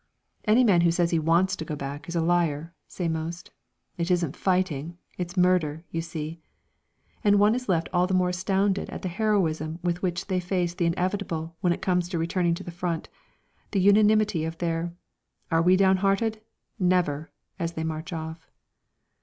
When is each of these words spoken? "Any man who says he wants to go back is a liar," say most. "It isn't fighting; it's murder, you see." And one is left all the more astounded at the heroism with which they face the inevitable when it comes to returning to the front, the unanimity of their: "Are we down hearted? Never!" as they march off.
"Any 0.45 0.63
man 0.63 0.81
who 0.81 0.89
says 0.89 1.11
he 1.11 1.19
wants 1.19 1.55
to 1.55 1.63
go 1.63 1.75
back 1.75 2.09
is 2.09 2.15
a 2.15 2.21
liar," 2.23 2.73
say 2.87 3.07
most. 3.07 3.51
"It 3.99 4.09
isn't 4.09 4.35
fighting; 4.35 4.97
it's 5.19 5.37
murder, 5.37 5.85
you 5.91 6.01
see." 6.01 6.39
And 7.23 7.37
one 7.37 7.53
is 7.53 7.69
left 7.69 7.87
all 7.93 8.07
the 8.07 8.15
more 8.15 8.29
astounded 8.29 8.89
at 8.89 9.03
the 9.03 9.09
heroism 9.09 9.77
with 9.83 10.01
which 10.01 10.25
they 10.25 10.39
face 10.39 10.73
the 10.73 10.87
inevitable 10.87 11.55
when 11.61 11.71
it 11.71 11.83
comes 11.83 12.09
to 12.09 12.17
returning 12.17 12.55
to 12.55 12.63
the 12.63 12.71
front, 12.71 13.09
the 13.69 13.79
unanimity 13.79 14.43
of 14.43 14.57
their: 14.57 14.91
"Are 15.51 15.61
we 15.61 15.75
down 15.75 15.97
hearted? 15.97 16.41
Never!" 16.79 17.31
as 17.59 17.73
they 17.73 17.83
march 17.83 18.11
off. 18.11 18.49